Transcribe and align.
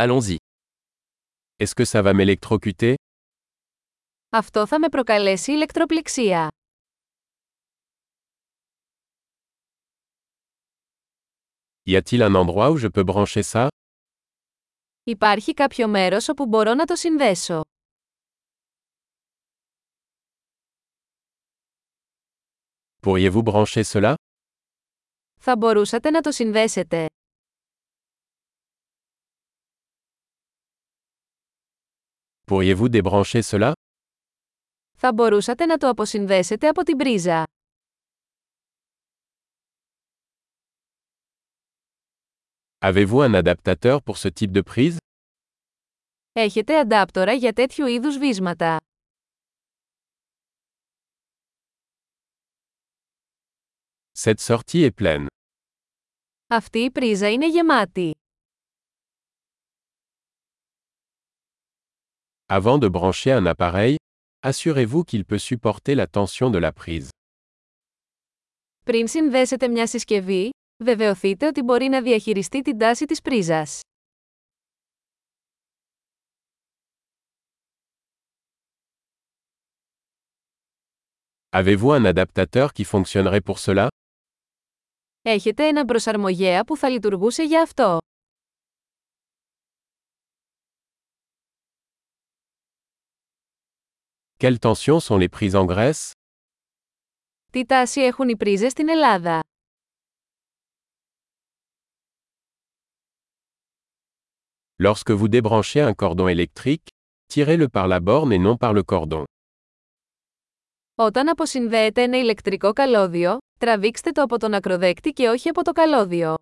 Allons-y. 0.00 0.36
Est-ce 1.58 1.74
que 1.74 1.84
ça 1.84 2.02
va 2.02 2.12
m'électrocuter 2.14 2.94
Αυτό 4.30 4.66
θα 4.66 4.78
με 4.78 4.88
προκαλέσει 4.88 5.52
ηλεκτροπληξία. 5.52 6.48
Y 11.84 11.96
a-t-il 11.96 12.22
un 12.22 12.34
endroit 12.34 12.70
où 12.70 12.76
je 12.76 12.88
peux 12.88 13.04
brancher 13.04 13.42
ça 13.42 13.68
Υπάρχει 15.02 15.54
κάποιο 15.54 15.88
μέρος 15.88 16.28
όπου 16.28 16.46
μπορώ 16.46 16.74
να 16.74 16.84
το 16.84 16.96
συνδέσω. 16.96 17.60
Pourriez-vous 23.02 23.42
brancher 23.44 23.82
cela 23.92 24.14
Θα 25.40 25.56
μπορούσατε 25.56 26.10
να 26.10 26.20
το 26.20 26.32
συνδέσετε. 26.32 27.06
Pourriez-vous 32.48 32.88
débrancher 32.88 33.42
cela; 33.42 33.72
Θα 34.96 35.12
μπορούσατε 35.12 35.66
να 35.66 35.76
το 35.76 35.88
αποσυνδέσετε 35.88 36.68
από 36.68 36.82
την 36.82 36.96
πρίζα. 36.96 37.44
Avez-vous 42.78 43.20
un 43.22 43.34
adaptateur 43.34 44.02
pour 44.02 44.16
ce 44.16 44.28
type 44.28 44.52
de 44.52 44.62
prise; 44.74 44.96
Έχετε 46.32 46.78
αντάπτορα 46.78 47.32
για 47.32 47.52
τέτοιου 47.52 47.86
είδους 47.86 48.18
βίσματα. 48.18 48.76
Cette 54.22 54.40
sortie 54.40 54.82
est 54.84 54.94
pleine. 55.02 55.26
Αυτή 56.46 56.78
η 56.78 56.90
πρίζα 56.90 57.30
είναι 57.30 57.48
γεμάτη. 57.48 58.12
Avant 62.47 62.77
de 62.77 62.87
brancher 62.87 63.31
un 63.31 63.45
appareil, 63.45 63.95
assurez-vous 64.41 65.03
qu'il 65.03 65.23
peut 65.25 65.37
supporter 65.49 65.95
la 65.95 66.07
tension 66.07 66.49
de 66.49 66.59
la 66.59 66.71
prise. 66.71 67.09
Πριν 68.85 69.07
συνδέσετε 69.07 69.67
μια 69.67 69.87
συσκευή, 69.87 70.49
βεβαιωθείτε 70.83 71.47
ότι 71.47 71.61
μπορεί 71.61 71.87
να 71.87 72.01
διαχειριστεί 72.01 72.61
την 72.61 72.77
τάση 72.77 73.05
της 73.05 73.21
πρίζας. 73.21 73.79
Avez-vous 81.55 81.91
un 81.91 82.05
adaptateur 82.05 82.73
qui 82.73 82.83
fonctionnerait 82.83 83.41
pour 83.45 83.59
cela 83.59 83.87
Έχετε 85.21 85.67
ένα 85.67 85.85
προσαρμογέα 85.85 86.63
που 86.63 86.77
θα 86.77 86.89
λειτουργούσε 86.89 87.43
για 87.43 87.61
αυτό. 87.61 87.97
Quelles 94.40 94.60
tensions 94.60 95.00
sont 95.00 95.18
les 95.18 95.28
prises 95.28 95.56
en 95.56 95.66
Grèce 95.66 96.12
Τι 97.52 97.64
τάση 97.66 98.00
έχουν 98.00 98.28
οι 98.28 98.36
πρίζες 98.36 98.70
στην 98.72 98.88
Ελλάδα. 98.88 99.40
Lorsque 104.82 105.10
vous 105.10 105.28
débranchez 105.28 105.80
un 105.80 105.94
cordon 105.94 106.28
électrique, 106.28 106.88
tirez-le 107.32 107.68
par 107.68 107.88
la 107.88 108.00
borne 108.00 108.32
et 108.32 108.38
non 108.38 108.56
par 108.56 108.72
le 108.72 108.82
cordon. 108.82 109.24
Όταν 110.94 111.28
αποσυνδέετε 111.28 112.02
ένα 112.02 112.18
ηλεκτρικό 112.18 112.72
καλώδιο, 112.72 113.38
τραβήξτε 113.58 114.10
το 114.10 114.22
από 114.22 114.38
τον 114.38 114.54
ακροδέκτη 114.54 115.10
και 115.10 115.28
όχι 115.28 115.48
από 115.48 115.62
το 115.64 115.72
καλώδιο. 115.72 116.34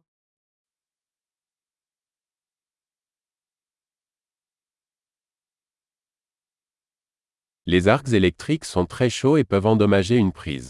Les 7.65 7.87
arcs 7.87 8.11
électriques 8.11 8.65
sont 8.65 8.85
très 8.85 9.09
chauds 9.09 9.37
et 9.37 9.43
peuvent 9.43 9.67
endommager 9.67 10.17
une 10.17 10.31
prise. 10.31 10.69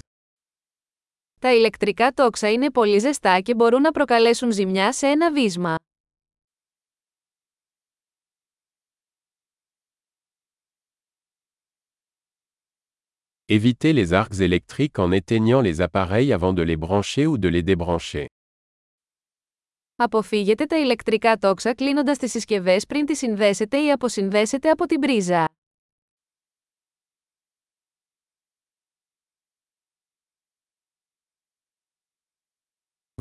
Τα 1.39 1.53
ηλεκτρικά 1.53 2.11
τόξα 2.11 2.51
είναι 2.51 2.71
πολύ 2.71 2.97
ζεστά 2.99 3.39
και 3.39 3.55
μπορούν 3.55 3.81
να 3.81 3.91
προκαλέσουν 3.91 4.51
ζημιά 4.51 4.93
σε 4.93 5.07
ένα 5.07 5.31
βίσμα. 5.31 5.75
Évitez 13.47 13.93
les 13.93 14.13
arcs 14.13 14.39
électriques 14.39 14.99
en 14.99 15.11
éteignant 15.11 15.61
les 15.61 15.81
appareils 15.81 16.33
avant 16.33 16.53
de 16.53 16.61
les 16.61 16.77
brancher 16.77 17.25
ou 17.27 17.37
de 17.37 17.49
les 17.49 17.75
débrancher. 17.75 18.25
Αποφύγετε 19.95 20.65
τα 20.65 20.77
ηλεκτρικά 20.79 21.37
τόξα 21.37 21.73
κλείνοντας 21.73 22.17
τις 22.17 22.31
συσκευές 22.31 22.85
πριν 22.85 23.05
τις 23.05 23.17
συνδέσετε 23.17 23.77
ή 23.77 23.91
αποσυνδέσετε 23.91 24.69
από 24.69 24.85
την 24.85 24.99
πρίζα. 24.99 25.47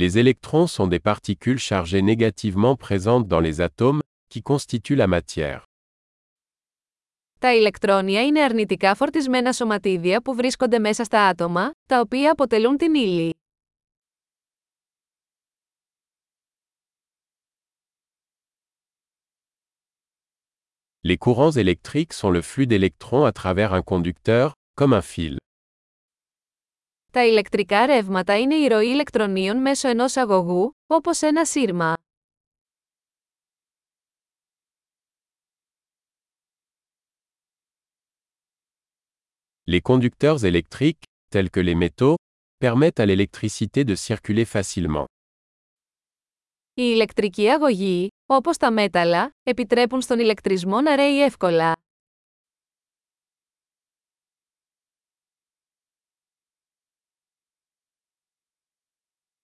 Les 0.00 0.18
électrons 0.18 0.66
sont 0.66 0.88
des 0.88 1.00
particules 1.00 1.58
chargées 1.58 2.02
négativement 2.02 2.76
présentes 2.76 3.26
dans 3.26 3.40
les 3.40 3.62
atomes, 3.62 4.02
qui 4.28 4.42
constituent 4.42 4.94
la 4.94 5.06
matière. 5.06 5.64
Τα 7.38 7.54
ηλεκτρόνια 7.54 8.22
είναι 8.24 8.42
αρνητικά 8.42 8.94
φορτισμένα 8.94 9.52
σωματίδια 9.52 10.22
που 10.22 10.34
βρίσκονται 10.34 10.78
μέσα 10.78 11.04
στα 11.04 11.26
άτομα, 11.26 11.70
τα 11.88 12.00
οποία 12.00 12.30
αποτελούν 12.30 12.76
την 12.76 12.94
ύλη. 12.94 13.34
Les 21.08 21.16
courants 21.16 21.52
électriques 21.52 22.12
sont 22.20 22.32
le 22.32 22.42
flux 22.42 22.66
d'électrons 22.66 23.24
à 23.24 23.32
travers 23.32 23.72
un 23.72 23.82
conducteur, 23.82 24.54
comme 24.74 24.92
un 24.92 25.02
fil. 25.02 25.38
Τα 27.11 27.25
ηλεκτρικά 27.25 27.85
ρεύματα 27.85 28.39
είναι 28.39 28.55
η 28.55 28.67
ροή 28.67 28.87
ηλεκτρονίων 28.87 29.57
μέσω 29.57 29.87
ενός 29.87 30.17
αγωγού, 30.17 30.77
όπως 30.87 31.21
ένα 31.21 31.45
σύρμα. 31.45 31.93
Les 39.71 39.81
conducteurs 39.81 40.43
électriques, 40.43 41.03
tels 41.35 41.49
que 41.49 41.59
les 41.59 41.75
métaux, 41.75 42.15
permettent 42.57 42.99
à 42.99 43.05
l'électricité 43.05 43.83
de 43.83 43.95
circuler 43.95 44.45
facilement. 44.45 45.05
Οι 46.73 46.83
ηλεκτρικοί 46.93 47.49
αγωγοί, 47.49 48.07
όπως 48.25 48.57
τα 48.57 48.71
μέταλλα, 48.71 49.31
επιτρέπουν 49.43 50.01
στον 50.01 50.19
ηλεκτρισμό 50.19 50.81
να 50.81 50.95
ρέει 50.95 51.23
εύκολα. 51.23 51.80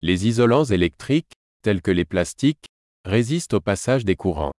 Les 0.06 0.27
isolants 0.27 0.65
électriques, 0.65 1.31
tels 1.62 1.81
que 1.81 1.93
les 1.93 2.05
plastiques, 2.05 2.65
résistent 3.05 3.55
au 3.55 3.61
passage 3.61 4.05
des 4.05 4.17
courants. 4.17 4.50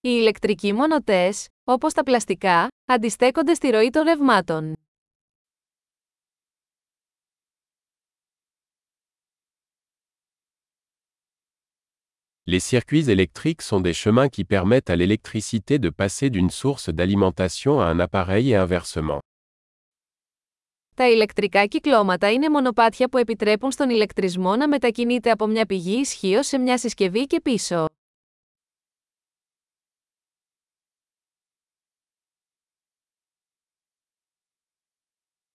Οι 0.00 0.10
ηλεκτρικοί 0.20 0.72
μονοτές, 0.72 1.46
όπως 1.64 1.92
τα 1.92 2.02
πλαστικά, 2.02 2.68
αντιστέκονται 2.84 3.54
στη 3.54 3.70
ροή 3.70 3.90
των 3.90 4.02
ρευμάτων. 4.04 4.74
Les 12.46 12.60
circuits 12.60 13.08
électriques 13.08 13.62
sont 13.62 13.80
des 13.80 13.94
chemins 13.94 14.28
qui 14.28 14.44
permettent 14.44 14.90
à 14.90 14.96
l'électricité 14.96 15.78
de 15.78 15.90
passer 15.90 16.30
d'une 16.30 16.50
source 16.50 16.88
d'alimentation 16.88 17.80
à 17.80 17.86
un 17.86 17.98
appareil 17.98 18.50
et 18.50 18.56
inversement. 18.56 19.20
Τα 20.97 21.09
ηλεκτρικά 21.09 21.65
κυκλώματα 21.65 22.31
είναι 22.31 22.49
μονοπάτια 22.49 23.09
που 23.09 23.17
επιτρέπουν 23.17 23.71
στον 23.71 23.89
ηλεκτρισμό 23.89 24.55
να 24.55 24.67
μετακινείται 24.67 25.31
από 25.31 25.47
μια 25.47 25.65
πηγή 25.65 25.99
ισχύω 25.99 26.43
σε 26.43 26.57
μια 26.57 26.77
συσκευή 26.77 27.25
και 27.25 27.41
πίσω. 27.41 27.85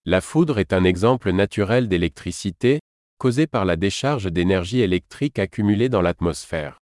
La 0.09 0.21
foudre 0.21 0.57
est 0.59 0.73
un 0.73 0.83
exemple 0.83 1.31
naturel 1.31 1.87
d'électricité, 1.87 2.79
causée 3.17 3.47
par 3.47 3.65
la 3.65 3.75
décharge 3.75 4.31
d'énergie 4.31 4.81
électrique 4.81 5.39
accumulée 5.39 5.89
dans 5.89 6.01
l'atmosphère. 6.01 6.82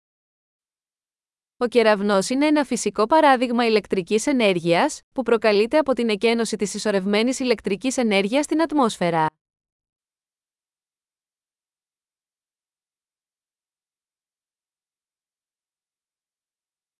Ο 1.56 1.67
κεραυνός 1.67 2.29
είναι 2.29 2.47
ένα 2.47 2.65
φυσικό 2.65 3.06
παράδειγμα 3.06 3.67
ηλεκτρικής 3.67 4.27
ενέργειας, 4.27 5.01
που 5.12 5.23
προκαλείται 5.23 5.79
από 5.79 5.93
την 5.93 6.09
εκένωση 6.09 6.56
της 6.56 6.75
ισορρευμένης 6.75 7.39
ηλεκτρικής 7.39 7.97
ενέργειας 7.97 8.45
στην 8.45 8.62
ατμόσφαιρα. 8.62 9.27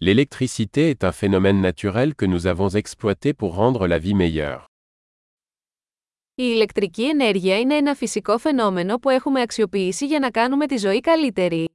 L'électricité 0.07 0.91
est 0.91 1.05
un 1.05 1.13
phénomène 1.13 1.61
naturel 1.61 2.15
que 2.15 2.27
nous 2.27 2.47
avons 2.47 2.69
exploité 2.83 3.33
pour 3.33 3.55
rendre 3.55 3.87
la 3.87 3.99
vie 3.99 4.15
meilleure. 4.15 4.65
Η 6.37 6.43
ηλεκτρική 6.55 7.09
ενέργεια 7.09 7.59
είναι 7.59 7.75
ένα 7.75 7.95
φυσικό 7.95 8.39
φαινόμενο 8.39 8.99
που 8.99 9.11
έχουμε 9.11 9.41
αξιοποιήσει 9.41 10.07
για 10.07 10.19
να 10.19 10.31
κάνουμε 10.31 10.67
τη 10.67 10.77
ζωή 10.77 11.01
καλύτερη. 11.01 11.74